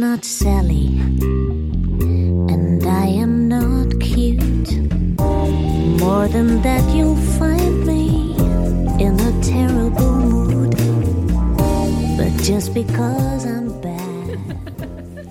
[0.00, 0.98] not Sally,
[2.48, 4.72] and I am not cute.
[6.00, 8.34] More than that, you'll find me
[8.98, 10.74] in a terrible mood.
[12.16, 14.38] But just because I'm bad.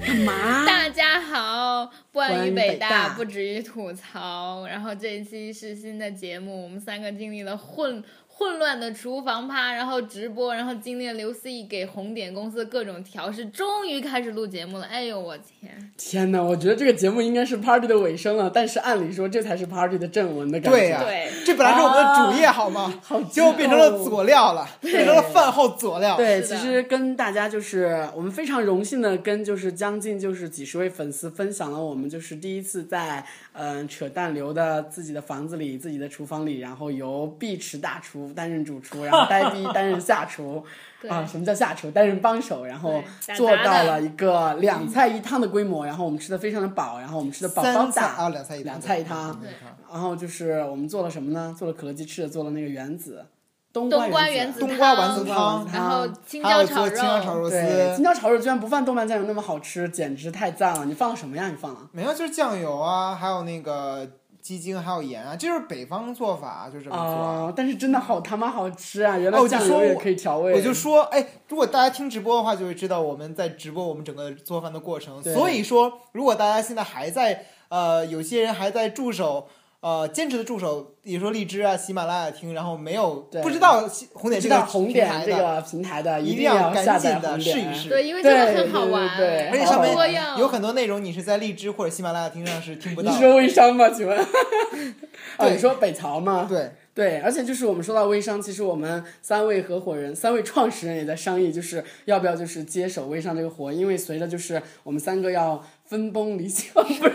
[0.06, 0.66] 干嘛？
[0.66, 4.66] 大家好，不安关于北大不止于吐槽。
[4.68, 8.04] 然后这一期是新的节目，我们三个经历了混
[8.36, 14.86] 混乱的厨房趴，然后直播，然后经历了刘思义给红点公司的各种调试，终于开始录节目了。
[14.86, 15.92] 哎呦我天！
[15.96, 16.42] 天哪！
[16.42, 20.78] 我觉得这个节目应该是 party 的尾声了，但是按理说这才是 party 的正文的感觉。
[20.78, 23.00] 对呀、对这本来是我们的主业，好吗？
[23.04, 26.18] 好结果变成了佐料了，变成了饭后佐料。
[26.18, 33.24] 对，其实跟大家就是我们非常荣幸的跟就是将近就是几十位粉丝分享了我们就是第一次在
[33.56, 40.64] 嗯、扯淡流的自己的房子里自己的厨房里，然后由碧池大厨担任主厨，然后呆逼担任下厨。
[41.04, 41.92] 对啊，什么叫下厨？
[41.92, 43.04] 担任帮手，然后
[43.36, 49.50] 做到了一个两菜一汤的规模，然后我们吃的非常的饱，然后我们吃的饱饱的啊，两菜一汤，两菜一汤对，
[49.92, 51.54] 然后就是我们做了什么呢？
[51.60, 53.26] 做了可乐鸡翅，做了那个原子，
[53.74, 60.86] 冬冬瓜原原子冬瓜丸子汤然后青还有椒炒做青椒炒肉，肉对，青丝，椒炒肉居然不放豆瓣酱油那么好吃，简直太赞了！
[60.86, 61.50] 你放了什么呀？
[61.50, 61.90] 你放了？
[61.92, 64.08] 没有就是酱油啊，还有那个
[64.44, 67.26] 鸡精，还有盐啊，这就是北方做法，就这么做。
[67.26, 69.18] 啊、但是真的好他妈好吃啊！
[69.18, 70.54] 原来酱油也可以调味。
[70.54, 75.24] 我就说，哎，如果大家听直播的话，就会知道我们在直播我们整个做饭的过程。
[75.24, 79.48] 所以说，如果大家现在还在呃，有些人还在驻守。
[79.84, 89.94] 呃，坚持的助手，比如说荔枝啊、喜马拉雅听，然后没有对不知道红点知这个道红点平台的，这个平台的，一定要赶紧的载试一试对，因为对真的很好玩，对而且上面
[90.38, 93.12] 有很多内容你是在荔枝或者喜马拉雅听上是听不到。
[93.12, 93.90] 你说微商吗？
[93.90, 94.18] 请问？
[95.36, 96.48] 啊，对你说北曹吗？
[96.50, 107.14] 对，对，而且就是我们说到微商，其实我们三位合伙人、三位创始人也在商议，就是要不要就是接手微商这个活，因为随着就是我们三个要分崩离析，不是。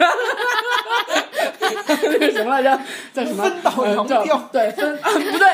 [1.60, 2.81] 那 个什么来着？
[3.15, 3.44] 叫什么？
[3.44, 5.49] 分道扬镳对，分啊不对，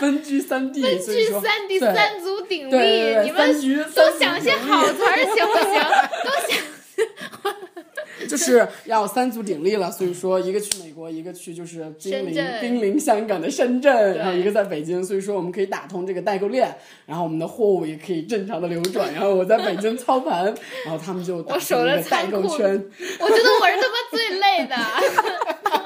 [0.00, 5.82] 分居三地，分居三地三足鼎立，你们三局多想些好词儿行不行？
[6.24, 6.75] 都想。
[8.28, 16.76] 就是要三足鼎立了，所以说一个去美国，一个去就是濒临濒临香港的深圳，然后一个在北京，所以说我们可以打通这个代购链，
[17.06, 20.44] 然后我们的货物也可以正常的流转，然后我在北京操盘，
[20.84, 22.84] 然后他们就打通了代购圈，
[23.20, 24.76] 我觉得我是他妈最累的，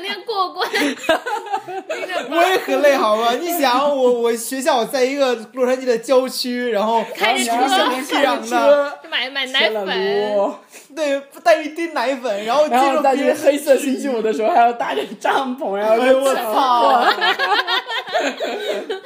[0.00, 0.66] 我整天过关，
[2.30, 3.32] 我也很累，好吧？
[3.38, 7.50] 你想，我我学校在一个洛杉矶的郊区，然后开着车。
[7.50, 10.54] 然后小年开养的，车，买买奶粉，
[10.96, 17.12] 对，带一堆奶粉，然后接然后在着别人这个黑色星期五的时候还要搭着帐篷，然后哎我操，我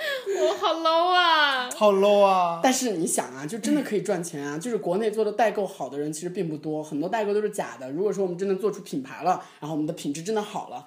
[0.65, 1.69] 好 low 啊！
[1.77, 2.61] 好 low 啊！
[2.63, 4.57] 但是你想啊，就真的可以赚钱啊！
[4.59, 7.91] 就是国内做的代购好的人其实并不多，很多代购都是假的。
[7.91, 10.87] 如果说我们真的做出品牌了，然后我们的品质真的好了，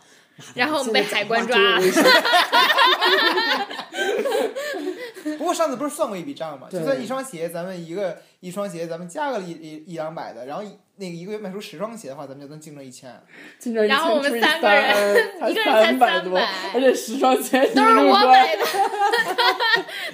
[0.56, 1.58] 然后我们被海关抓
[5.38, 6.68] 不过上次不是算过一笔账吗？
[6.72, 13.14] 就算一双鞋，咱们一个一双鞋，咱们加个一一一两百的，然后一那个一个月卖出十双鞋的话，咱们就能净挣一千。
[13.60, 18.66] 经常一然后我们三个人三一个人才三百多300，而且十双鞋都是我买的，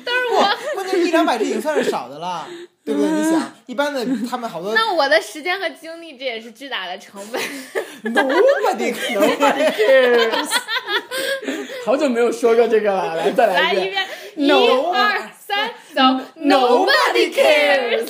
[0.04, 0.58] 都是我。
[0.76, 2.48] 关键一两百这已经算是少的了，
[2.84, 3.10] 对不对？
[3.10, 7.42] 你想，一般的 他们好多那我的时间和精力，这也是巨大的成本。
[8.04, 10.50] nobody Nobody cares。
[11.86, 13.86] 好久没有说过这个了，来再来一遍。
[13.86, 14.06] 来一遍，
[14.36, 14.52] 一
[14.94, 16.02] 二三，走
[16.38, 18.10] ！Nobody cares。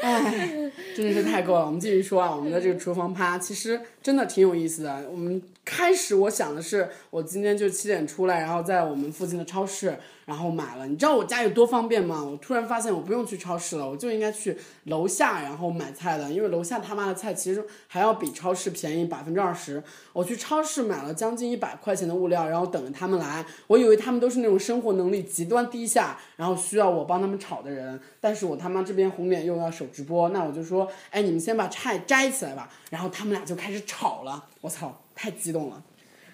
[0.00, 1.66] 哎，真的是太够了。
[1.66, 5.08] 我们继续说啊，我们的这个厨房趴其实真的挺有意思的。
[5.10, 9.98] 我们开始我想的是，我今天就七点出来，然后在我们附近的超市，
[10.28, 10.86] 然后买了。
[10.86, 12.22] 你知道我家有多方便吗？
[12.22, 19.82] 我突然发现我不用去超市了，我就应该去楼下然后买菜的，因为楼下他妈的菜其实还要比超市便宜百分之二十。
[20.12, 23.42] 我去超市买了将近一百块钱的物料，然后等着他们来。
[23.68, 27.98] 我以为他们都是那种生活能力极端低下，然后需要我帮他们炒的人。
[28.20, 32.68] 但是我他妈这边红脸又要手直播，那我就说，哎，你们先把菜摘起来吧。
[32.90, 35.82] 然后他们俩就开始炒了，我操，太激动了。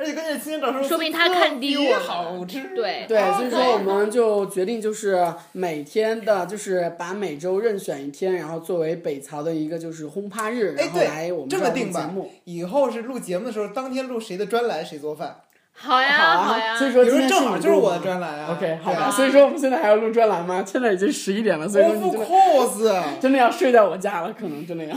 [0.04, 2.60] 而且关键今天早上说明他看低我了好吃。
[2.74, 12.30] 对对，啊所以说我们就决定就是每天的，就是把每周任选一天，然后作为北曹的一个就是轰趴日，哎然后来我，们这这么定吧节目。。
[12.44, 15.40] 以后是录节目的时候，当天录谁的专栏谁做饭。
[15.72, 16.76] 好呀，好好呀。
[16.76, 18.54] 所以说今天你说正好就是我的专栏啊。
[18.54, 20.62] OK，好吧，啊所以说我们现在还要录专栏吗？
[20.66, 23.20] 现在已经十一点了，所以说你真的 course。
[23.22, 24.94] 真的要睡在我家了，可能真的要。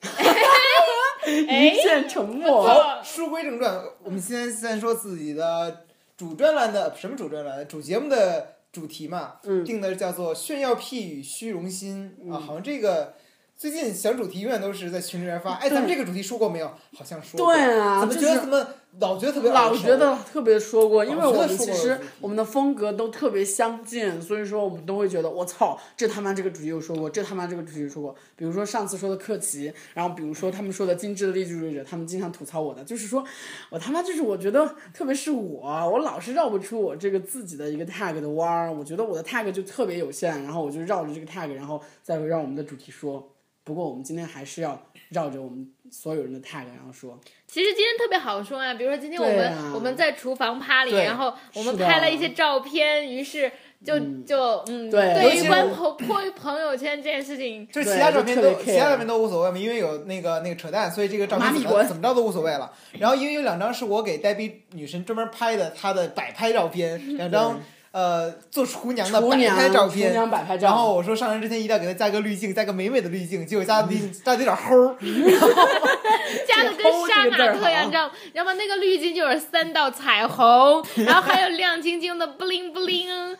[1.42, 2.66] 一片沉默。
[2.66, 5.84] 好，书归正传，我们现在先说自己的
[6.16, 7.66] 主专栏的什么主专栏？
[7.68, 13.14] 主节目的主主题嘛，嗯定的叫做炫耀癖与虚荣心啊，好像这个。
[13.56, 16.68] 最近小主题永远都是在群里面发，哎，咱们这个主题说过没有？
[16.96, 17.52] 好像说过。
[17.52, 18.64] 对啊，怎么觉得怎么
[19.00, 28.14] 老觉得特别老觉得特别说过，因为我们其实我们的风格都特别相近，所以说我们都会觉得我操，这他妈这个主题有说过，这他妈这个主题有说过。
[28.34, 33.22] 比如说上次说的克奇，然后比如说他们说的精致的励志主义者，他们经常吐槽我的，就是说
[33.70, 43.32] 我他妈就是我觉得，特别是我，我老是绕不出我这个自己的一个 tag 的弯儿，我觉得我的 tag 就特别有限，然后我就绕着这个 tag，然后再围绕我们的主题说。
[43.64, 44.80] 不过我们今天还是要
[45.10, 47.18] 绕着我们所有人的 tag 然后说。
[47.46, 49.72] 其实今天特别好说啊，比如说今天我们、啊。
[49.74, 53.50] 我们在厨房趴里，对然后我们拍了一些照片，于是
[53.84, 61.82] 就、就嗯，对对于关朋 朋朋友圈这件事情，就是其他照片都其他照片都无所谓嘛，因为有那个那个扯淡，所以这个照片怎马米滚。
[61.82, 62.70] 么怎么着都无所谓了。
[62.98, 67.58] 然后因为有两张是我给黛比女神专门拍的她的摆拍照片，两张
[67.98, 70.12] 呃做厨娘的摆拍照厨片。
[70.12, 73.88] 娘摆拍照，然后我说上山之前一定要给她加个滤镜，加个美美的滤镜，结果加的
[74.24, 74.94] 加的有点齁儿。
[76.46, 78.12] 加的跟杀马特一样，你知道吗？
[78.32, 83.36] 然后那个滤镜就是三道彩虹， 然后还有亮晶晶的布灵布灵。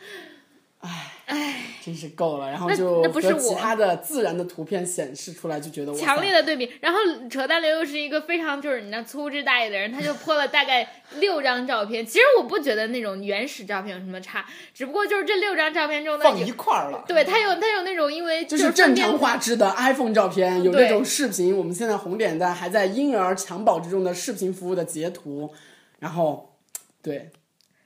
[1.85, 6.99] 真是够了，然后就那不是和其他的自然的图片显示出来，就觉得我强烈的对比，然后
[7.31, 10.89] 扯淡流又是一个非常就是你那粗枝大叶的人，他就泼了大概
[11.21, 12.05] 六张照片。
[12.05, 17.05] 其实我不觉得那种原始照片有什么差，只不过就是这六张照片中的放一，块儿了。
[17.07, 25.53] 对他有他有那种因为就是是正常画质的 iPhone 照片，有那种视频，我们现在红点的还在婴儿襁褓之中的视频服务的截图，
[25.99, 26.55] 然后
[27.03, 27.31] 对，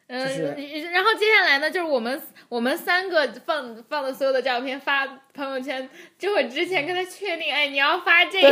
[0.09, 5.89] 嗯，就是然后接下来呢，就是我们我们三个放放的所有的照片发朋友圈，
[6.19, 8.49] 就我之前跟他确定，哎，你要发这个，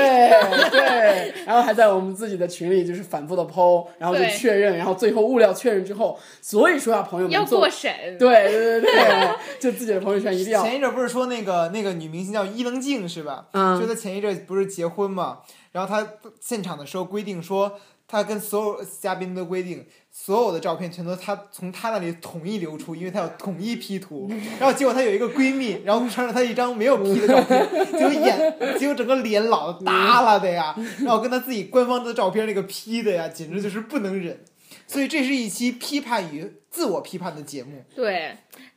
[0.70, 9.30] 对对，然后还在我们自己的群里就是反复的剖，然后就确认，然后最后物料确认之后，所以说啊，朋友要们做过审，对对对对，
[9.60, 13.46] 就自己的朋友圈一定要前一阵不是说那个那个女明星叫伊能静是吧？
[13.52, 13.78] 嗯。
[13.78, 15.40] 就她前一阵不是结婚嘛，
[15.72, 16.08] 然后她
[16.40, 17.78] 现场的时候规定说，
[18.10, 24.28] 她跟所有嘉宾都规定，所有的照片全都他从他那里统一流出，因为他要统一 P 图。
[24.58, 30.74] 然后结果她有一个闺蜜，然后传了她一张没有 P 的照片，结果眼结果整个脸老耷拉的呀，
[31.04, 34.40] 然后跟她自己官方的照片那个 P 的呀，简直就是不能忍。
[34.88, 37.84] 所以这是一期批判与自我批判的节目。
[37.94, 38.36] 对。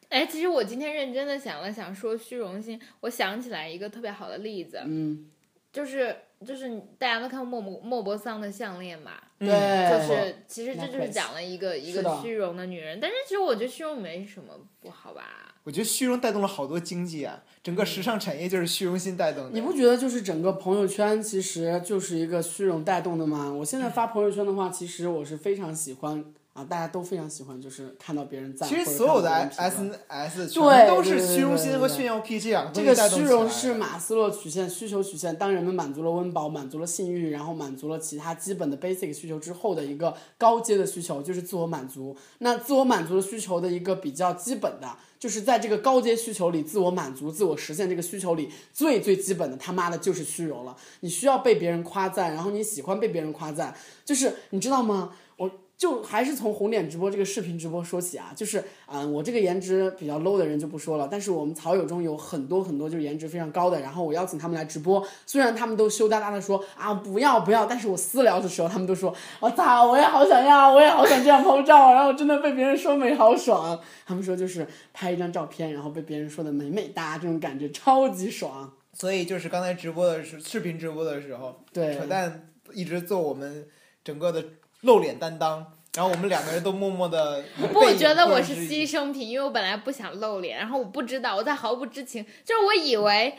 [0.09, 5.25] 哎，其实我今天认真的想了想，说虚荣心，我想起来一个特别好的例子，嗯，
[5.71, 15.55] 就是就是大家都看过莫莫莫泊桑的项链嘛，对，就是其实这就是讲了一个一个虚荣的女人，但是其实我觉得虚荣没什么不好吧。
[15.63, 19.51] 我觉得虚荣带动了好多经济啊，整个时尚产业就是虚荣心带动的。
[19.51, 23.49] 你不觉得就是整个朋友圈其实就是一个虚荣带动的吗？
[23.53, 28.69] 我现在发朋友圈的话，其实我是非常喜欢啊，大家都非常喜欢，就是看到别人赞。
[28.69, 42.15] 其实所有的 S S 对全都是虚荣心和炫耀癖这样这个虚荣是马斯洛曲线需求曲线，当人们满足了温饱、满足了性欲，然后满足了其他基本的 basic 需求之后的一个高阶的需求，就是自我满足。
[42.37, 50.77] 那自我满足的需求的一个比较基本的，就是在这个高阶需求里，自我满足、自我实现这个需求里，最最基本的他妈的就是虚荣了。
[50.99, 55.15] 你需要被别人夸赞，然后你喜欢被别人夸赞，就是你知道吗？
[55.37, 55.49] 我
[55.83, 78.71] 就还是从红点直播这个视频直播说起啊，就是嗯，我这个颜值比较 low 的人就不说了，但是我们草友中有很多很多就是颜值非常高的，然后我邀请他们来直播，虽然他们都羞答答的说啊不要不要，但是我私聊的时候他们都说我操，我也好想要，我也好想这样 PO 照，然后真的被别人说美好爽，他们说就是拍一张照片，然后被别人说的美美哒，这种感觉超级爽。
[78.93, 83.67] 所以就是刚才直播的时视频直播的时候，对扯淡一直做我们
[84.05, 84.45] 整个的
[84.83, 87.43] 露脸担当，然后我们两个人都默默的。
[87.73, 93.33] 不，我觉得我是牺牲品，因为我本来不想露脸，然后我不知道，我在毫不知情，就是我以为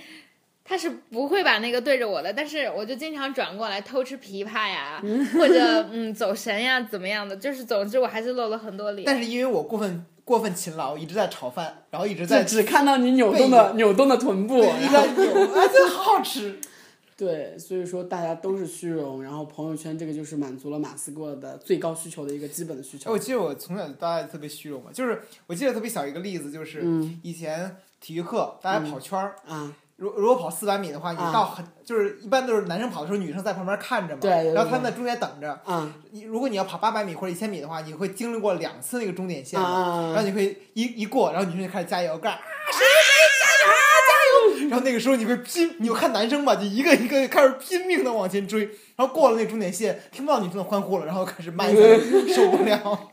[0.65, 5.03] 他是不会把那个对着我的，但是我就经常转过来偷吃枇杷呀，
[5.39, 9.05] 或者嗯走神呀，怎么样的，就是总之我还是露了很多脸。
[9.05, 16.59] 但是因为我过分过分勤劳，一直在炒饭，然后一直在只看到你扭动的扭动的臀部，一直在扭，哎，这好好吃。
[17.17, 23.19] 对，所以说大家都是虚荣，然后朋友圈这个就是满足了马斯克的最高需求的一个基本的需哎，求我。
[23.19, 34.21] 记得我从小到大特别虚荣嘛，就是我记得特别小一个例子，就是嗯以前体育课大家跑圈儿，啊，如如果跑四百米的话，你啊到很就是一般都是男生跑的时候，女生在旁边看着嘛，
[34.53, 35.53] 然后他们在中间等着。
[35.65, 42.41] 啊你如果你要跑八百米或者一千米的话，你会经历过两次那个终点线嘛，啊然后你会一一过，然后女生就开始加油，干啊
[42.73, 42.85] 谁！
[44.75, 48.63] 然后那个时候你会拼，你就看男生吧，就一个一个开始拼命的往前追，
[48.97, 51.97] 然后过了那终点线，听不到女生的欢呼了，然后开始慢下来
[52.35, 53.13] 受不了。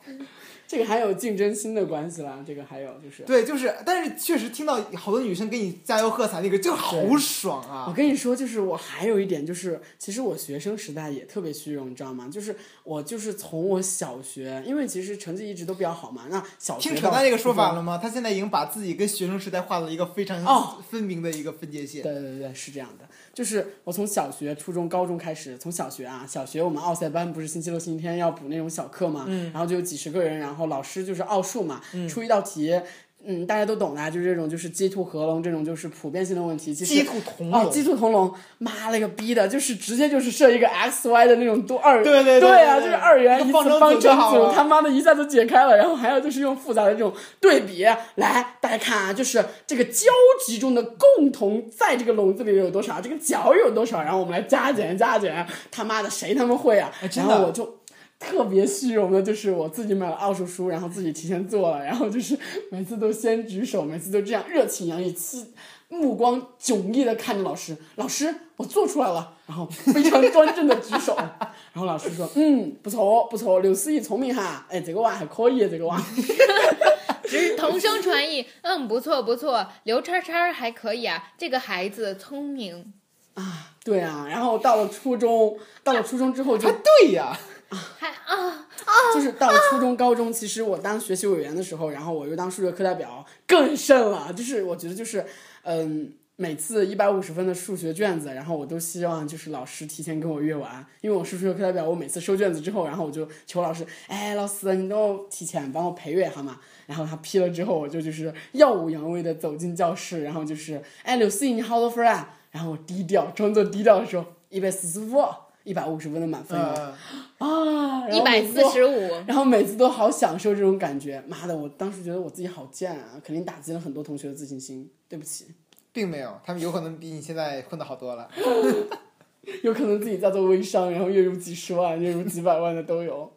[0.71, 3.23] 这个还有竞争心的关系啦，这个还有就是。
[3.23, 7.93] 对，就是，但是确实听到好多女生给你加油喝彩，那个就好爽啊我啊！
[7.93, 12.29] 跟你说，就是我还有一点，就是其实我学生时代也特别虚荣，你知道吗？
[12.31, 17.99] 就是我就是从我小学，因为其实成绩一直都比较好嘛，那小学听扯到淡这个说法了吗？
[18.01, 22.01] 他现在已经把自己跟学生时代画了一个非常哦分明的一个分界线。
[22.01, 32.79] 对对对，是这样的，就是我从小学、初中、高中开始，从小学啊，小学我们奥赛班不是星期六、星期天要补那种小课嘛，嗯然后就有几十个人，然后老师就是奥数嘛，出一道题。
[33.25, 36.73] 嗯，大家都懂的啊，就是这种就是鸡兔合笼这种就是普遍性的问题。
[36.73, 45.77] 其实鸡兔同哦，笼鸡兔同笼，妈了个逼的，就是直接就是设一个 x y 的那种多二，对对对对啊，就是二元一次方程组，他妈的一下子解开了。
[45.77, 47.83] 然后还有就是用复杂的这种对比
[48.15, 50.07] 来，大家看啊，就是这个交
[50.45, 56.91] 集中的共同在这个笼子里有多少，这个角有多少，然后我们来加减加减，他妈的谁他妈会啊？
[57.15, 57.80] 然后我就。
[58.21, 62.37] 特别虚荣的就是我自己买了奥数书，然后自己提前做了，然后就是
[62.69, 65.47] 每次都先举手，每次都这样热情洋溢、期
[65.89, 75.99] 目光迥异的看着老师，老师我做出来了，然后非常端正的举手，然后老师说嗯不错不错，刘思怡聪明哈，哎这个娃还可以这个娃，
[77.25, 82.93] 只是同声传译，嗯，不错不错，刘叉叉还可以啊，这个孩子聪明。
[83.33, 83.69] 啊。
[83.83, 87.35] 对啊，然后到了初中，到了初中之后就还对呀，
[87.75, 94.31] 还啊啊，就是到了初中、高中，其实我当学习委员的时候，然后我又当数学课代表，更甚了。
[94.33, 95.25] 就是我觉得就是，
[95.63, 106.59] 嗯，每次一百五十分的数学卷子，然后我都希望就是老师提前跟我阅完，因为我是数学课代表，我每次收卷子之后，然后我就求老师，哎，老师你都提前帮我陪阅一下嘛。
[106.87, 112.37] 然后他批了之后，我就就是耀武扬威的走进教室，然后就是，哎，刘思怡你好多分啊？
[112.51, 115.23] 然后我低调，装作低调的说，一百四十五，
[115.63, 121.23] 一百五十分的满分啊，一百四十五，然后每次都好享受这种感觉。
[121.27, 124.91] 妈的，我当时觉得我自己好贱啊，肯定打击了很多同学的自信心。
[125.07, 125.47] 对不起，
[125.91, 128.29] 并没有，他们有可能比你现在混的好多了。
[129.63, 133.31] 有可能自己在做微商，然后月入几十万、月入几百万的都有。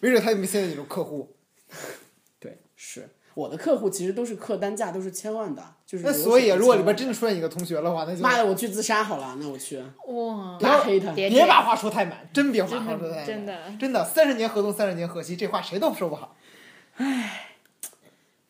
[0.00, 1.34] 没准他们现在有客户，
[2.38, 9.76] 对，是我的客户其实都是客单价都是千万的，就是那所以啊，如果里边真真的出现一个同学的话，那就妈的，我去自杀好了，那我去
[10.06, 11.12] 哇，拉黑他。
[11.12, 16.34] 别别把话说太满，真别把话说太满，真的，真的，三十年河东，三十年河西，这话谁都说不好。
[16.94, 17.50] 唉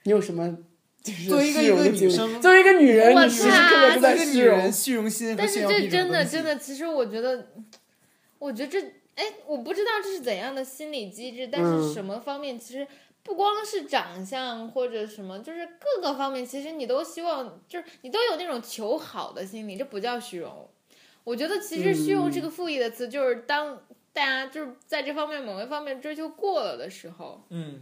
[0.05, 0.57] 你有什么
[1.03, 4.73] 就是作为一个女生作为一个女人，我你时时刻刻都在虚荣作为一个女人，。
[4.73, 7.49] 虚荣心但是这真的真的，其实我觉得，
[8.39, 8.81] 我觉得这，
[9.17, 12.87] 哎，我不知道这是怎样的心理机制，但嗯是什么方面其实。
[13.27, 20.71] 不光是长相或者什么，就是各个方面，其实你都希望，就是你都有那种求好的心理，这不叫虚荣。
[21.25, 27.81] 我觉得其实虚荣是个负义的词，就是当大家就是在这方面某一方面追求过了的时候，嗯，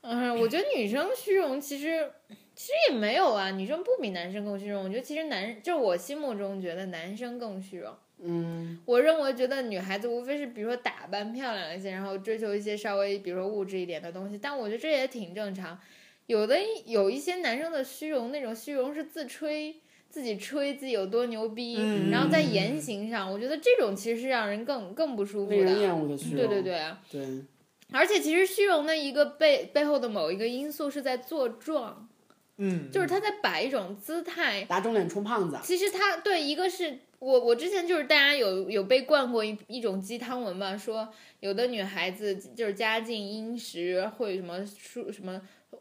[0.00, 2.10] 嗯，我觉得女生虚荣其实
[2.56, 4.82] 其实也没有啊，女生不比男生更虚荣。
[4.82, 7.94] 我觉得其实男就是我心目中觉得男生更虚荣。
[8.24, 15.78] 嗯，我认为觉得女孩子无非是比如说打扮漂亮一些，然后追求一些稍微比如说物质一点的东西，但我觉得这也挺正常。
[16.26, 19.76] 有的有一些男生的虚荣，那种虚荣是自吹。
[20.10, 25.56] 自己吹自己有多牛逼，嗯然后在言行上，我觉得这种其实是让人更更不舒服的。
[25.56, 26.36] 厌恶的虚荣。
[26.36, 27.42] 对对对啊，对
[27.90, 32.08] 而且其实虚荣的一个背背后的某一个因素是在作状，
[32.58, 34.64] 嗯，就是他在摆一种姿态。
[34.66, 35.58] 打肿脸充胖子。
[35.64, 41.08] 其实他对一个是我我之前就是大家有有被灌过一一种鸡汤文嘛，说
[41.40, 45.40] 有的女孩子就是家境殷实，会什么书什么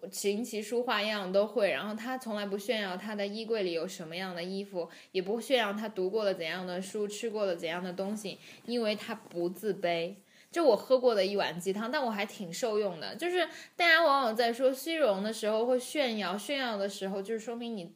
[0.10, 10.16] 琴棋书画样样都会，然后她从来不炫耀她的衣柜里有什么样的衣服，也不炫耀她读过了怎样的书，吃过了怎样的东西，因为她不自卑。
[10.50, 13.16] 就我喝过的一碗鸡汤，但我还挺受用的。
[13.18, 13.46] 就是
[13.76, 17.92] 大家往往在说虚荣的时候会炫耀，炫耀的时候就是说明你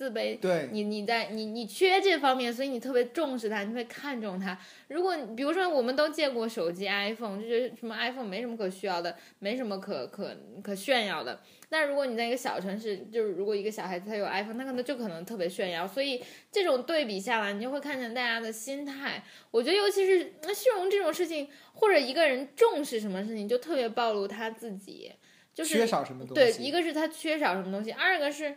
[0.00, 4.58] 自卑，对，你你在你你缺这方面，所以你特别重视它，你会看重它。
[4.88, 11.38] 如果比如说我们都见过手机 iPhone，就觉得什么 iPhone 没什么可需要的，没什么可可可炫耀的。
[11.68, 15.86] 但如果你在一个小城市，就是如果一个小孩子他有 iPhone，他可能就可能特别炫耀。
[15.86, 16.18] 所以
[16.50, 19.22] 这种对比下来，你就会看见大家的心态。
[19.50, 25.12] 我觉得尤其是那虚荣这种事情，或者一个人重视什么事情，就特别暴露他自己。
[25.52, 26.34] 就是缺少什么东西？
[26.34, 28.56] 对，一个是他缺少什么东西，二个是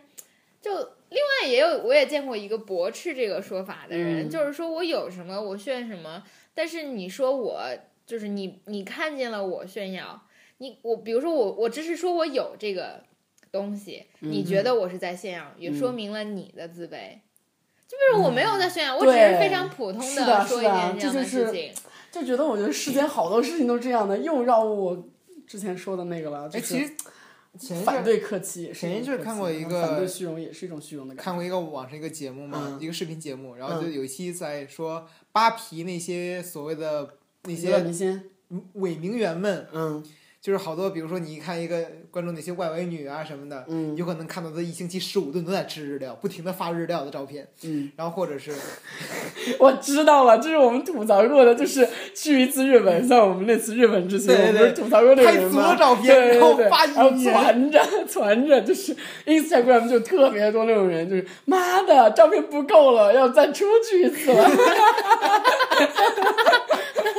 [0.63, 0.71] 就
[1.09, 7.61] 另外也有我也见过一个驳斥这个说法的人，嗯就是说我有什么我炫什么，但是你说我
[8.05, 10.25] 就是你你看见了我炫耀，
[10.59, 13.03] 你我比如说我我只是说我有这个
[13.51, 17.19] 东西，你觉得我是在炫耀，也说明了你的自卑。
[17.85, 21.73] 就比如我没有在炫耀，我只是非常普通是的说一件这样的这就是事情。
[22.09, 25.05] 就觉得我觉得世间好多事情都这样的，又绕我
[25.45, 26.93] 之前说的那个了，其是实
[27.59, 31.23] 前一反对客气也是前一阵看过一个反个对虚荣也是一种虚荣的感觉。
[31.23, 38.23] 看过一个网上一个节目嘛，嗯一个视频节目，然后就嗯有一期在说扒皮那些所谓的那些明星，
[38.73, 40.03] 伪名媛们，嗯
[40.43, 41.77] 就是好多，比如说你一看一个
[42.11, 48.51] 关注那些外围女啊什么的，嗯有可能看到她一星期十五顿都在吃日料，不停的发日料的照片，嗯，然后或者是
[49.57, 55.71] 我知道了，这是我们吐槽过的，就是去一次日本，像我们那次日本之前，对对我们吐槽过这个拍足人吗？
[55.71, 58.93] 了照片然后对发然后语言传着攒着，就是
[59.25, 64.49] Instagram 就特别多那种人，就是妈的，照片不够了，要再出去一次了。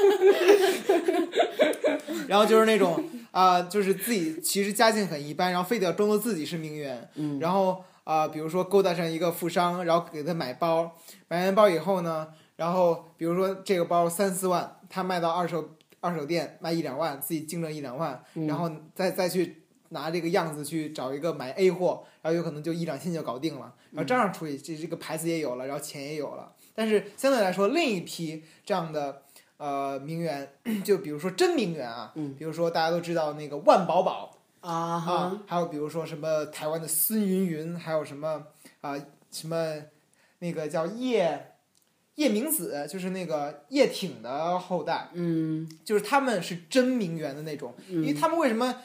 [2.29, 7.39] 然后就是那种啊、就是自己其实家境很一般，然后非得要装作自己是名媛，嗯。
[7.41, 10.97] 然后啊、比如说勾搭上一个富商，然后给他买包，
[11.27, 15.71] 买完包以后呢，然后比如说这个包三四万，他卖到二手
[16.01, 18.47] 二手店卖一两万，自己净挣一两万，嗯。
[18.47, 29.24] 然后再再去拿这个样子去找一个买 A 货，然后有可能就一两千就搞定了，然后这样处理，这这个牌子也有了，然后钱也有了，但是相对来说，另一批这样的。
[29.57, 30.53] 呃，名媛，
[30.85, 32.35] 就比如说真名媛啊，嗯。
[32.39, 38.45] 比如说大家都知道那个万宝宝，啊啊，还有比如说什么台湾的孙云云，还有什么
[38.81, 38.95] 啊
[39.31, 39.75] 什么
[40.41, 41.53] 那个叫叶
[42.17, 45.69] 叶明子，就是那个叶挺的后代，嗯。
[45.85, 48.83] 就是他们是真名媛的那种，因为嗯他们为什么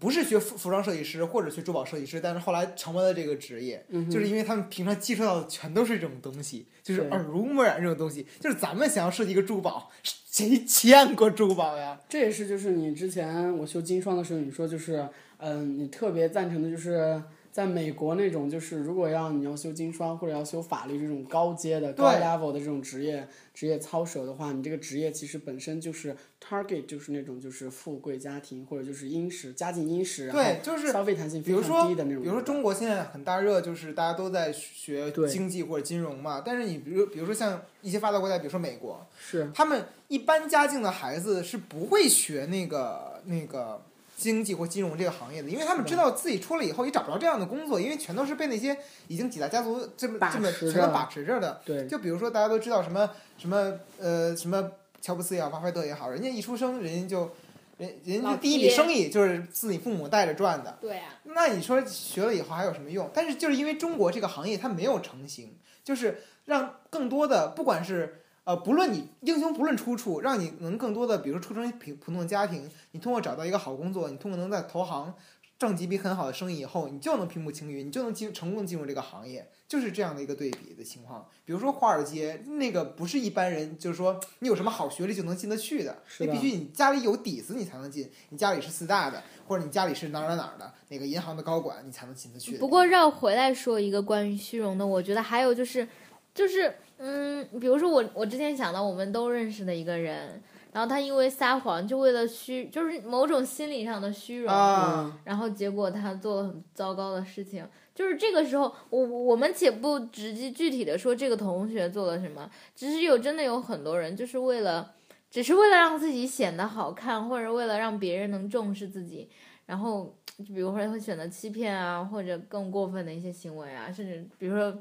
[0.00, 12.00] 不是学服服装设计师或者学珠宝设计师，但是后来成为了这个职业，嗯，就是因为他们平常接触到的全都是这种东西，就是耳濡目染这种东西，就是咱们想要设计一个珠宝，谁见过珠宝呀？
[12.08, 17.22] 这也是就是你之前我修金霜的时候，你说就是嗯，你特别赞成的就是。
[17.56, 32.22] 在美国那种，就是如果要你要修精双或者要修法律这种高阶的、高对 level 的这种职业职业操守的话，你这个职业其实本身就是 target 就是那种就是富贵家庭或者就是殷实家境殷实，对，就是消费弹性非常低的那种。
[32.22, 36.42] 比如说中国现在很大热，就是大家都在学经济或者金融嘛。
[36.44, 43.80] 但是你比如比如说像一些发达国家，比如说美国，是他们一般家境的孩子是不会学那个那个
[44.16, 48.76] 经济或金融这个行业的，因为他们知道自己出来以后也找不着这样的工作，因为全都是被那些
[49.08, 51.60] 已经几大家族这么这么全都把持着的。
[51.66, 57.30] 对就比如说大家都知道什么什么呃什么乔布斯也好，巴菲特也好，人家一出生人家就
[57.76, 60.78] 人人家第一笔生意就是自己父母带着赚的。
[60.80, 63.10] 对啊，那你说学了以后还有什么用？
[63.12, 75.12] 但是就是因为中国这个行业它没有成型，就是让更多的不管是呃不论你英雄不论出处，让你能更多的比如说出生平普普通的家庭，你通过找到一个好工作，你通过能在投行
[75.58, 81.26] 挣几笔很好的生意以后，你就能平步青云，你就能进成功地进入这个行业，就是这样的一个对比的情况。
[81.44, 92.58] 比如说华尔街那个不是一般人，就是说你有什么好学历就能进得去的，是的你必须你家里有底子你才能进，你家里是四大的，或者你家里是哪儿哪儿哪儿的哪个银行的高管，你才能进得去。
[92.58, 95.88] 不过绕回来说一个关于虚荣的，我觉得还有就是，
[96.34, 107.66] 就是嗯，比如说我我之前想到我们都认识的一个人，然后他因为撒谎，就为了虚，就是某种心理上的虚荣，啊，然后结果他做了很糟糕的事情。
[107.94, 114.94] 就是这个时候，我我们且不直接具体的说这个同学做了什么，只是有真的有很多人就是为了，
[115.30, 119.28] 只是为了让自己显得好看，或者为了让别人能重视自己，
[119.64, 124.76] 然后就比如说会选择欺骗啊，或者更过分的一些行为啊，甚至比如说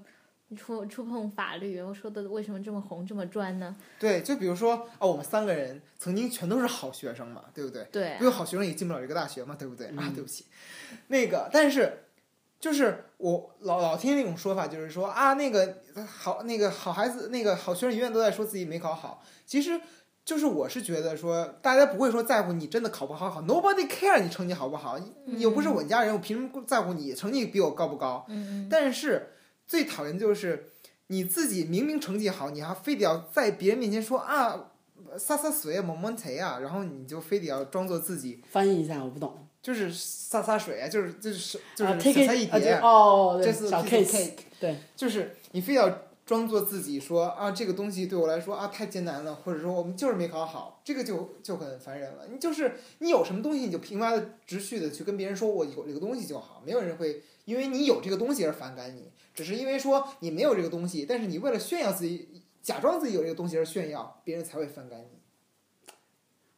[0.57, 1.81] 触触碰法律。
[1.81, 3.75] 我说的为什么这么红这么专呢？
[3.99, 7.87] 对，就比如说哦，我们三个人曾经全都是好学生嘛，对不对？
[7.91, 9.87] 对啊、不有好学生也进不了这个大学嘛，对不对？
[9.87, 10.45] 啊，嗯对不起，
[11.07, 12.05] 那个，但是
[12.59, 19.79] 就是我老老听那种说法，就是说啊，那个好那个好孩子，那个好学生永远都在说自己没考好，其实。
[20.25, 28.25] 就是我是觉得说，大家不会说在乎你真的考不好好，nobody care 你成绩好不好，你又不是我家人，我凭什么在乎你成绩比我高不高？
[28.67, 29.34] 但是
[29.67, 30.71] 最讨厌就是
[31.07, 34.71] 你自己明明成绩好，你还非得要在别人面前说啊
[35.17, 39.47] 撒撒水啊蒙蒙贼啊，然后你就非得要装作自己翻译一下，我不懂。
[39.61, 52.27] 就是撒撒水啊，就是就是就是啊小菜一碟，就哦，对这是小 case，cake，对，就是你非要装作自己说啊这个东西对我来说啊太艰难了，或者说我们就是没考好，这个就就很烦人了。
[52.31, 65.19] 你就是你有什么东西你就平白的直叙的去跟别人说我有这个东西就好，没有人会因为你有这个东西而反感你，只是因为说你没有这个东西，但是你为了炫耀自己，假装自己有这个东西而炫耀，别人才会反感你。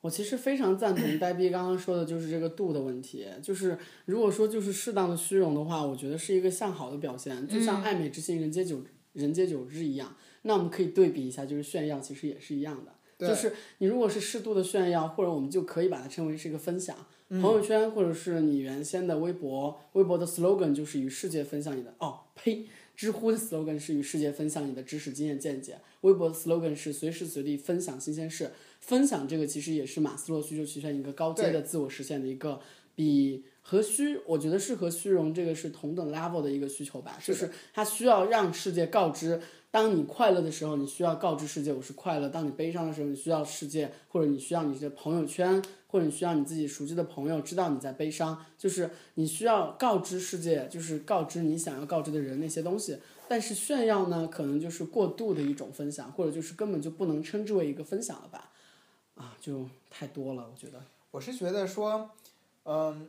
[0.02, 3.26] 我其实非常赞同呆逼刚刚说的，就是这个度的问题。
[3.41, 10.15] 就是如果说就是适当的虚荣的话，我觉得是一个向好的表现，就像爱美之心人皆久人皆久之一样。
[10.43, 13.28] 那我们可以对比一下，就是炫耀其实也是一样的。
[13.28, 16.95] 就是你如果是适度的炫耀，或者我们就可以把它称为是一个分享。
[17.29, 28.51] 嗯朋友圈或者是你原先的微博，微博的 slogan 就是与世界分享你的哦呸，知乎的 slogan 是与世界分享你的知识、经验、见解，微博的 slogan 是随时随地分享新鲜事。
[28.79, 32.61] 分享这个其实也是马斯洛需求曲线一个高阶的自我实现的一个
[32.95, 39.41] 比和虚，我觉得是和虚荣这个是同等 level 的一个需求吧，就是它需要让世界告知。
[39.69, 48.45] 当你快乐的时候，你需要告知世界我是快乐；当你悲伤的时候，你需要世界或者你需要你的朋友圈，或者你需要你自己熟悉的朋友知道你在悲伤。
[48.58, 52.97] 就是你需要告知世界，就是告知你想要告知的人那些东西。
[53.27, 58.51] 但是炫耀呢，可能就是过度的一种分享，或者就是根本就不能称之为一个分享了吧？
[59.15, 60.82] 啊，就太多了，我觉得。
[61.12, 62.10] 我是觉得说，
[62.63, 63.08] 嗯，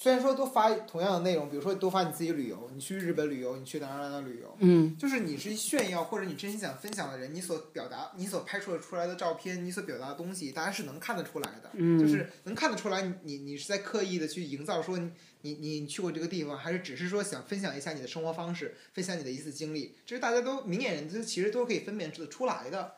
[0.00, 11.98] 虽然说都发同样的内容，比如说都发你自己旅游，你去日本旅游，你去哪哪哪旅游，嗯，就是你是炫耀或者你真心想分享的人，你所表达、你所拍摄出来的照片，你所表达的东西，大家是能看得出来的，嗯。
[11.98, 22.92] 就是能看得出来你你你是在刻意的去营造说你你你去过这个地方，还是只是说想分享一下你的生活方式，分享你的一次经历，这是大家都明眼人，都其实都可以分辨得出来的，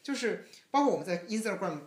[0.00, 1.80] 就是包括我们在 Instagram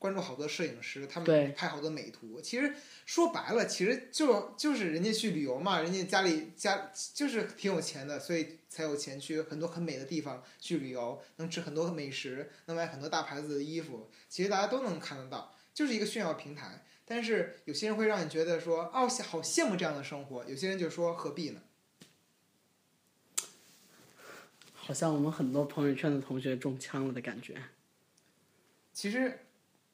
[0.00, 2.40] 关注好多摄影师，他们拍好多美图。
[2.40, 14.08] 其实说白了，其实就就是人家去旅游嘛，人家家里家就是挺有钱的，所以才有钱去很多很美的地方去旅游，能吃很多美食，能买很多大牌子的衣服。
[14.28, 16.82] 其实大家都能看得到，就是一个炫耀平台。
[17.04, 21.60] 但是有些人会让你觉得说，哦，好羡慕这样的生活；有些人就说何必呢？
[24.74, 27.62] 好像我们很多朋友圈的同学中枪了的感觉，
[28.92, 29.40] 其实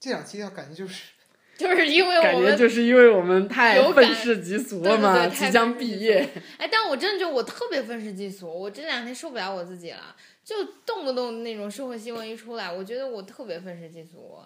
[0.07, 1.03] 这两期要感觉就是
[1.59, 6.29] 就是因为感觉我们就是因为我们太有愤世嫉俗了嘛，即将毕业。
[6.59, 10.15] 哎，但我真的觉得我特别愤世嫉俗，我这两天受不了我自己了，
[10.45, 14.39] 就动不动那种社会新闻一出来，我觉得我特别愤世嫉俗。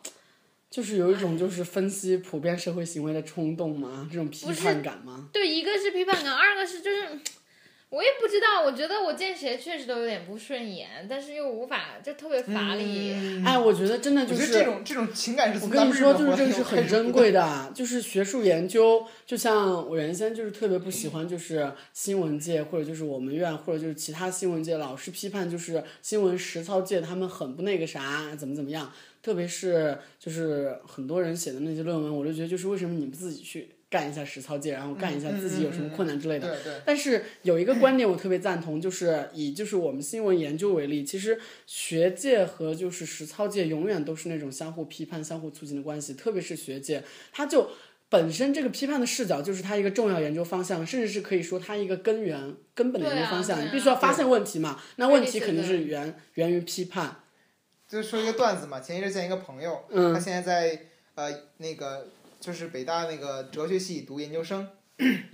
[0.71, 5.29] 就是有一种就是分析普遍社会行为的冲动吗，这种批判感吗。
[5.33, 7.19] 对，一个是批判感，二个是就是，
[7.91, 13.13] 我也不知道，我觉得我见谁确实都有点不顺眼，但是又无法，就特别乏力。
[13.15, 19.05] 嗯哎，我觉得真的就是这种这种情感是我跟你说，就是这个是很珍贵的，就是学术研究。
[19.27, 28.93] 就像我原先就是特别不喜欢，就是新闻界或者就是我们院或者就是其他新闻界老是批判，就是新闻实操界他们很不那个啥，怎么怎么样。
[29.21, 36.49] 特别是就是很多人写的那些论文，我就觉得就是为什么你不自己去干一下实操界，然后干一下自己有什么困难之类的。
[36.49, 36.81] 对对。
[36.87, 47.69] 但是有一个观点我特别赞同，就是以就是我们新闻研究为例，其实学界和就是实操界永远都是那种相互批判、相互促进的关系，特别是学界，它就。
[48.13, 53.65] 本身这个批判的视角就是它一个重要研究方向，甚至是可以说它一个根源、根本的研究方向。
[53.65, 57.21] 你必须要发现问题嘛，那问题肯定是源源于批判。
[57.89, 62.09] 就说一个段子嘛，前一阵见一个朋友，嗯他现在在呃那个
[62.41, 64.67] 就是北大那个哲学系读研究生，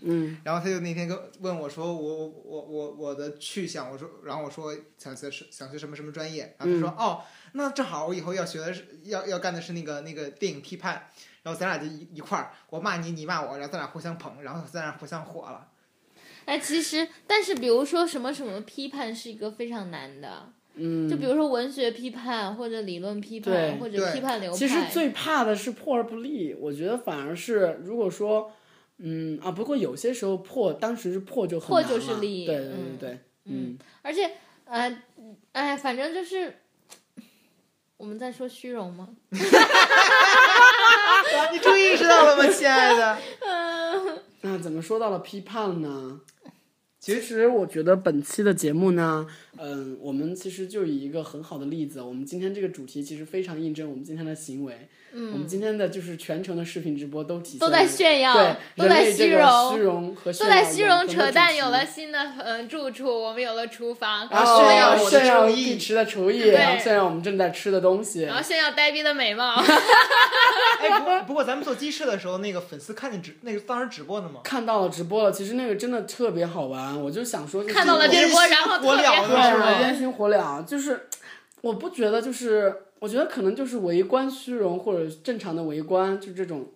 [0.02, 7.06] 嗯， 然后他就那天跟问我说我我我我我的去向，我说然后我说想学想学什么什么专业，然后他说、嗯。
[7.06, 11.08] 哦那正好我以后要学的是要要干的是那个那个电影批判，
[11.42, 15.72] 然后咱俩就一一块儿，我骂你你骂我，然后咱俩互相捧，然后咱俩互相火了。
[16.44, 24.56] 哎，其实，但是比如说什么什么批判是一个非常难的，嗯，就比如说文学批判或者理论批判或者批判流派。
[24.58, 28.52] 其实最怕的是破而不立，我觉得反而是如果说，
[28.98, 34.32] 嗯啊，不过有些时候破，当时是破就很破就是立对对对嗯对，嗯，而且
[34.66, 35.02] 呃，
[35.52, 36.54] 哎，反正就是
[37.96, 39.08] 我们在说虚荣吗？
[41.52, 43.18] 你终于意识到了吗，亲爱的？
[44.42, 46.20] 那怎么说到了批判呢？
[47.06, 49.24] 其其实我觉得本期的节目呢，
[49.58, 54.88] 嗯，我们其实就以一个很好的例子，我们今天这个主题其实非常印证我们今天的行为。
[55.12, 68.22] 嗯，我们今天的就是全程的视频直播都体现都在炫耀对，都在虚人类这个荣虚荣和炫都在虚荣扯淡，有了新的嗯住处，我们有了厨房，然后炫耀我的炫耀厨艺碧池的厨艺，对然后炫耀我们正在吃的东西。
[68.22, 69.54] 然后炫耀呆逼的美貌。
[70.80, 74.40] 哎，不过不过咱们做鸡翅的时候，那个粉丝看见直那个当时直播的吗？
[74.42, 81.08] 看到了直播了，其实那个真的特别好玩，我就想说，看到了这个直播，烟熏然后火特别燎的是好玩对，烟熏火燎，就是
[81.60, 86.66] 我不觉得，就是我觉得可能就是围观虚荣或者正常的围观，就这种。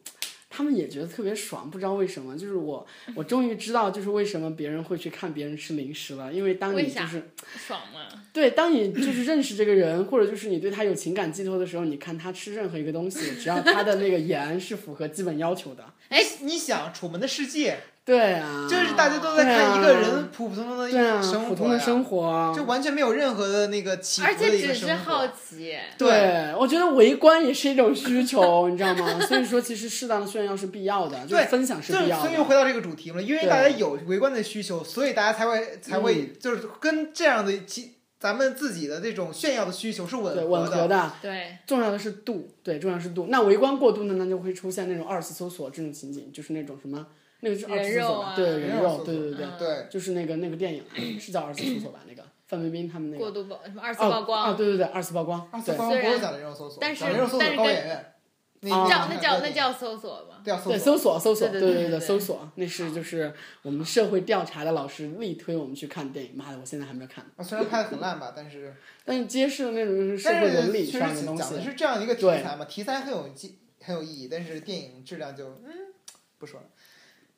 [0.52, 2.37] 他们也觉得特别爽，不知道为什么。
[2.37, 6.33] 就是我，我终于知道，就是为什么别人会去看别人吃零食了。
[6.33, 8.09] 因为当你就是爽吗？
[8.33, 17.74] 对，当你就是认识这个人，或者就是你对他有情感寄托的时候，你看他吃任何一个东西，只要他的那个盐是符合基本要求的，哎，你想《楚门的世界》
[18.11, 25.27] 对啊，就是大家都在看一个人普普通通的一对啊，生活普通的生活，就完全没有任何的那个起而伏的且只是好。
[25.29, 25.77] 奇。
[25.99, 29.20] 对，我觉得围观也是一种需求，你知道吗？
[29.20, 32.23] 所以说，其实适当的炫耀是必要的，就是对分享是必要的。
[32.23, 43.27] 所以又回到这个主题了，因为大家有围观的需求，所以大家才会才会嗯就是跟这样的其咱们自己的这种炫耀的需求是吻对，合吻合的，对，重要的是度，对，重要是度。
[43.29, 47.07] 那围观过度呢，那就会出现那种二次搜索这种情景，就是那种什么，
[47.40, 48.35] 那个是二次搜索吧？
[48.37, 50.85] 人肉啊对，人人肉，对对对，就是那个那个电影
[51.18, 52.00] 是叫二次搜索吧？
[52.09, 53.24] 那个范冰冰他们那个。
[53.24, 58.14] 过度曝什么二次哦曝光，啊，对对对，二次曝光，二次曝光不是讲人肉搜索，但是讲人肉搜索但是跟高圆圆，
[58.62, 60.42] 那哦叫那叫那那叫搜索吗？
[60.44, 66.33] 对，搜索，搜索，对对对搜索，那是就是我们社会调查的老师力推我们去看电影。
[66.35, 68.74] 妈的，我现在还没有看，啊虽然拍的很烂吧，但是
[69.05, 71.66] 但是揭示了那种社会伦理上的东西讲的西。
[71.68, 75.94] 是这样一个题材嘛，题材很有意很有意义，但是电影质量就嗯
[76.38, 76.66] 不说了。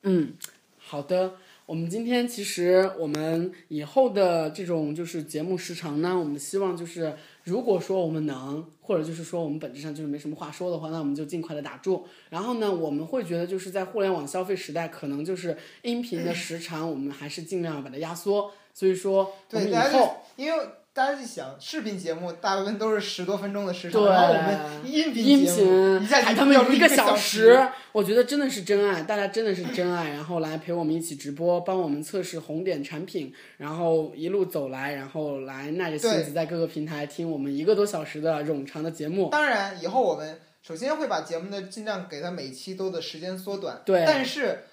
[0.03, 0.33] 嗯，
[0.77, 1.35] 好的。
[1.65, 12.05] 我们今天其实我们以后的这种就是节目时长呢，我们希望就是如果说我们能，或者就是说我们本质上就是没什么话说的话，那我们就尽快的打住。
[12.29, 18.51] 然后呢，我们会觉得就是在互联网消费时代，可能就是音频的时长，我们还是尽量把它压缩。
[18.73, 39.29] 所以说，我对，们以后因为大家一想，视频节目大部分都是十多分钟的时长，然后我们音频音节目频一下喊他们就一个小时，我觉得真的是真爱，大家真的是真爱，然后来陪我们一起直播，帮我们测试红点产品，然后一路走来，然后来耐着性子在各个平台听我们一个多小时的冗长的节目。
[39.31, 44.03] 当然，以后我们首先会把节目的尽量给它每期都的时间缩短，对。
[44.05, 44.65] 但是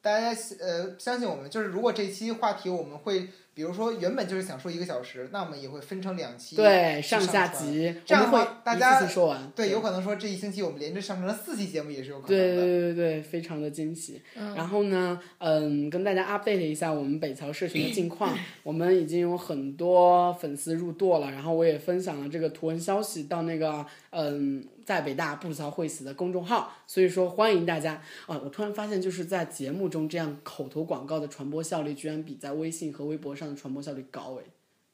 [0.00, 7.46] 大家呃相信我们，就是如果这期话题我们会，比如说原本就是想说一个小时，那我们也会分成两期，对，上下。
[7.46, 9.50] 集，这样的话大家次说完。
[9.56, 12.56] 对，有可能说这一星期我们连着上传了四期节目也是有可能对对。
[12.56, 14.20] 对对对，非常的惊喜。
[14.34, 18.36] 然后呢，嗯，跟大家 update 一下我们北桥社群的近况。
[18.62, 28.40] 我们已经有很多粉丝入舵了，然后我也分享了这个图文消息到那个嗯，在北大不吐槽会死的公众号，所以说欢迎大家啊！
[28.44, 34.44] 我突然发现，就是在节目中这样口头广告的传播效率，居然比在微信和微博上的传播效率高诶，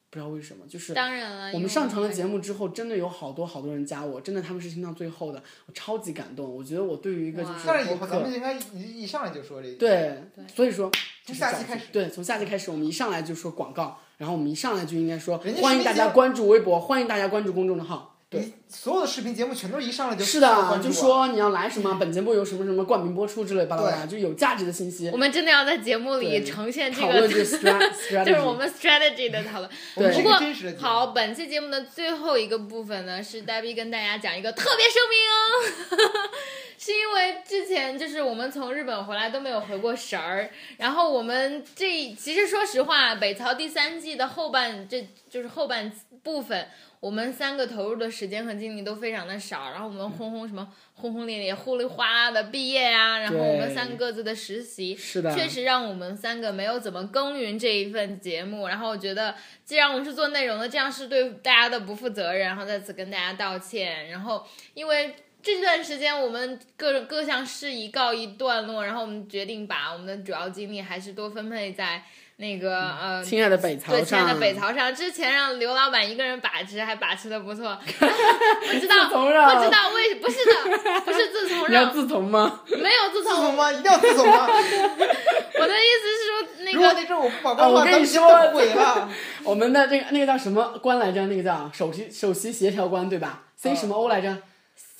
[0.09, 0.95] 不知道为什么，就是。
[0.95, 6.51] 当然了，我们上传了节目之后，真的有好多好多人加我，真的他们是听到最后的，我超级感动。
[6.51, 9.77] 我觉得我对于一个就是哇但是以播客，后咱们应该一一上来就说这个。
[9.77, 10.23] 对，
[10.55, 10.89] 所以说
[11.23, 18.12] 从下期开始对，从下期开始，我们一上来就说广告，然后我们一上来就应该说欢迎大家关注微博，欢迎大家关注公众号。
[18.33, 25.17] 对，你所有的视频节目全都是一上来就是的，就说你要来什么，本节目由什么什么冠名播出之类巴拉巴拉，就有价值的信息我。
[25.17, 27.27] 们真的要在节目里呈现这个
[28.25, 29.69] 就是我们 strategy 的讨论。
[29.95, 30.33] 不过。
[30.79, 36.29] 好，本期节目的最后一个部分呢，是黛比跟大家讲一个特别声明哦，
[36.77, 41.85] 是因为之前就是我们从日本回来都没有回过神儿，然后我们这
[42.19, 45.91] 其实说实话，北朝第三季的后半，这就是后半
[46.23, 46.67] 部分。
[46.99, 64.07] 我们三个投入的时间和精力都非常的少，然后我们轰轰什么轰轰烈烈、呼里哗啦的毕业啊，然后我们三个各自的实习，是的，确实让我们三个没有怎么耕耘这一份节目，然后我觉得，既然我们是做内容的，这样是对大家的不负责任，然后在此跟大家道歉。
[64.09, 72.01] 然后因为这段时间我们各各项事宜告一段落，然后我们决定把我们的主要精力还是多分配在
[72.37, 73.23] 那个呃。
[73.23, 77.77] 亲爱的北曹对，亲爱，的北曹上，之前让刘老板一个人把持，还把持的不错。
[77.85, 82.61] 不知道，不知道为不是的， 不是自从让，你要自从吗？
[82.67, 83.33] 没有自从。
[83.33, 83.71] 自从吗？
[83.71, 84.47] 一定要自从吗？
[85.55, 89.09] 我的意思是说，那个如果那阵我不我跟你说毁了。
[89.43, 91.25] 我们的这个那个叫什么官来着？
[91.27, 94.37] 那个叫首席首席协调官对吧？C 什么 O 来着？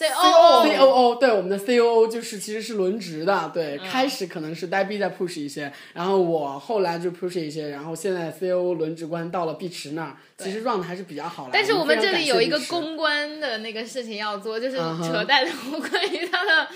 [0.03, 3.89] C CO O C O O 对，我们的 C O O 就是其实是轮值的，对，嗯。
[3.89, 11.51] 开始可能是呆逼在 push 一些，然后我后来就 push 一些，然后现在 C O O 轮值官到了碧池那儿，其实 run 的还是比较好的。
[11.53, 16.67] 但是我们这里有一个公关的那个事情要做，就是扯淡关于他的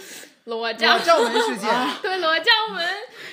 [0.45, 1.69] 裸裸照，事件，
[2.01, 2.85] 对裸照门，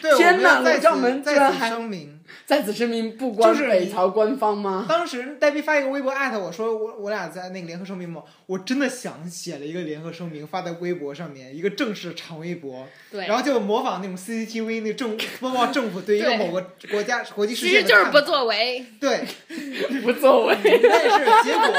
[0.03, 2.19] 对，我天哪们要在裸照门此在此居然还声明。
[2.47, 4.85] 在此声明，不光就是你北朝官方吗？
[4.87, 18.85] 当时黛碧发一个微博艾特我说我我俩在那个联合声明嘛，我真的想写了一个联合声明发在微博上面，一个正式的长微博，对然，后就模仿那种 CCTV 那政播报政府对一个 某个国家国际事其件的看实就是不作为。
[19.01, 19.25] 对，
[20.03, 20.57] 不作为。
[20.63, 21.73] 但是结果，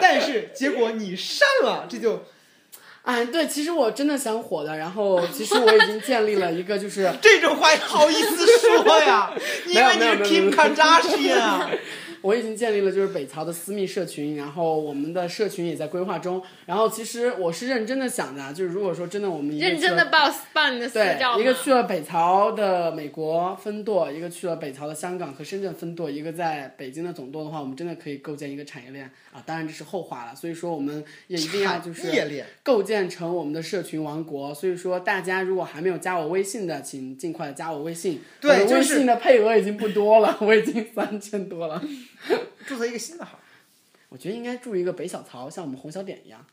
[0.00, 2.22] 但是结果你删了，这就
[3.06, 7.08] 哎，对，其实我真的想火的，然后其实我已经建立了一个就是。
[7.22, 9.30] 这种话也好意思说呀？
[9.66, 11.70] 因为你是 Kim Kardashian 啊？
[12.26, 16.42] 我已经建立了就是北曹的私密社群，然后我们的社群也在规划中。
[16.66, 29.40] 然后其实我是认真的想的，就是如果说真的我们认真的报报你的私对照，吗一个去了北曹的美国分舵，一个去了北曹的香港和深圳分舵，一个在北京的总舵的话，我们真的可以构建一个产业链啊！
[29.46, 34.52] 当然这是后话了，所以说我们也一定要就是构建成我们的社群王国。
[34.52, 38.20] 所以说大家如果还没有加我微信的，请尽快加我微信。
[38.40, 41.80] 对我的微信的配额已经不多了，我已经三千多了。
[42.66, 43.38] 注册一个新的号。
[44.08, 46.46] 我觉得应该注一个北小曹，像我们红小点一样，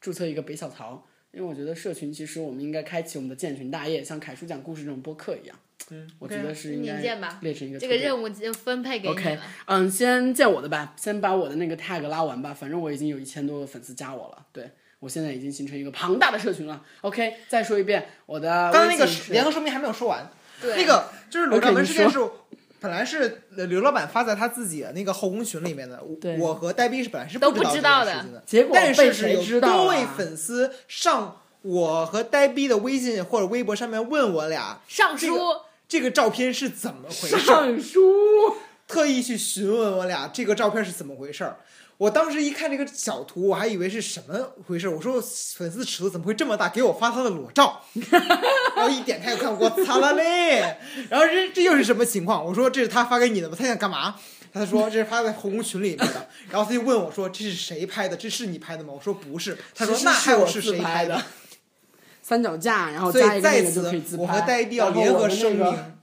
[0.00, 1.06] 注册一个北小曹。
[1.32, 5.56] 因为我觉得社群其实我们应该开启我们的建群大业，像凯叔讲故事这种播客一样。
[5.90, 12.54] 嗯，我觉得是应你该建吧列成一个这个任务就分配给你 OK，嗯，先建我的吧，先把我的那个 tag 拉完吧。
[12.54, 16.84] 反正我已经有一千多个粉丝加我了，对我现在已经形成一个庞大的社群了。
[17.00, 20.30] OK，再说一遍，我的刚才那个联合声明还没有说完，
[20.60, 22.18] 对，那个就是裸照 OK，门你事件是。
[22.84, 25.98] 本来是呃刘老板发在他自己的那个后宫群里面的，
[26.38, 35.26] 我和呆逼是本来是都不知不知道的这件事情的，结果但是是有知道多位啊粉丝上我和呆逼的微信或者微博上面问我俩上书。
[35.26, 38.02] 这个这个照片是怎么回事儿，上书，
[38.86, 41.56] 特意去询问我俩这个照片是怎么回事儿。
[41.96, 44.90] 我当时一看这个小图，我还以为是什么回事儿。
[44.90, 45.20] 我说
[45.56, 46.68] 粉丝尺度怎么会这么大？
[46.68, 47.80] 给我发他的裸照，
[48.76, 50.76] 然后一点开看，我擦了嘞！
[51.08, 52.44] 然后这这又是什么情况？
[52.44, 53.56] 我说这是他发给你的吗？
[53.58, 54.16] 他想干嘛？
[54.52, 56.28] 他说这是发在后宫群里面的。
[56.50, 58.16] 然后他就问我说这是谁拍的？
[58.16, 58.92] 这是你拍的吗？
[58.94, 59.56] 我说不是。
[59.74, 61.22] 他说那还有是谁拍的？
[62.22, 65.94] 三脚架，然后所以在此，我和呆逼要联合声明，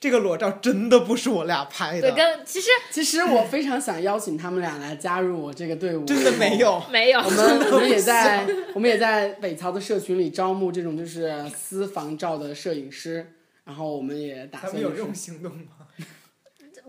[0.00, 6.58] 这个裸照真的不是我俩拍的对，的，跟其实其实我非常想邀请他们俩来加入我这个队伍，真的没。
[6.58, 6.80] 有。
[6.90, 13.32] 没有我们我们 也在我们也在北曹的社群里招募这种就是私房照的摄影师，
[13.64, 15.77] 然后我们也打算他们有这种行动吗？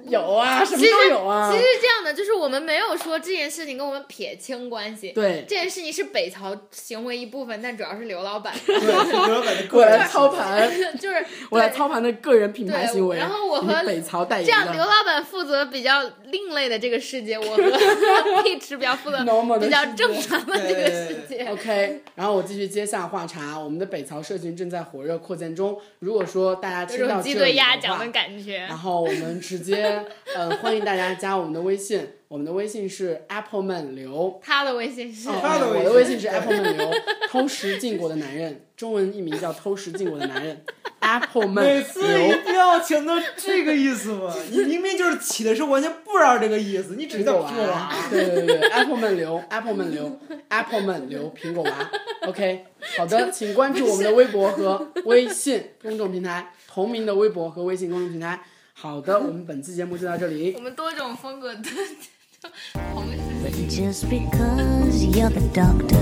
[0.08, 1.58] 有啊，什么都有啊其。
[1.58, 5.12] 实是这样的，就是我们没有说这件事情跟我们撇清关系。
[5.12, 13.18] 对，这件事情是北曹行为一部分，但主要是刘老板，对， 刘老板的个人操盘，就是 我操盘的个人品牌行为。
[13.18, 17.64] 然后我和北曹代言这样，刘老板负责比较另类的这个世界，我和
[18.44, 19.20] Peach 比较负责
[19.60, 21.46] 比较正常的这个世界。
[21.48, 23.60] OK，然后我继续接下话茬。
[23.60, 25.80] 我们的北曹社群正在火热扩建中。
[26.00, 28.78] 如果说大家听到这里的话对鸭讲的感觉然。
[28.78, 29.89] 后我们直接
[30.36, 34.40] 呃欢迎大家加我们的微信，我们的微信是 Apple Man 刘。
[34.44, 36.92] 他的微信是哦他的微信我的微信是 Apple Man 刘，
[37.30, 40.64] 偷食禁果的男人，中文译名叫偷食禁果的男人
[41.00, 42.44] ，Apple Man 每次刘一。
[42.50, 44.34] 定要强调这个意思嘛？
[44.52, 51.92] 你明明就是起的时候完全不知道这个意思，你只苹果叫苹果娃娃。，对对对，Apple 们留，Apple 们留，Apple 们留苹果娃。
[52.28, 52.66] OK，
[52.98, 58.42] 好的，请关注我们的微博和微信公众平台，同名的微博和微信公众平台。
[58.82, 60.62] 好的，我们本期节目就到这里我。
[60.62, 63.20] 们多种风格的同时。
[63.44, 65.98] But just because you're the doctor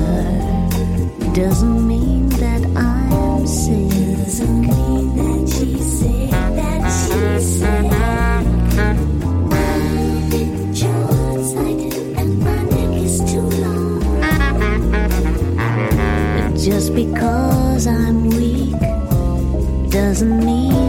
[1.34, 3.90] doesn't mean that I'm sick.
[3.90, 6.30] Doesn't mean that she's sick.
[6.30, 7.92] That she's sick.
[10.40, 14.02] I'm short-sighted and my neck is too long.
[16.38, 18.78] But just because I'm weak
[19.90, 20.87] doesn't mean that you're strong.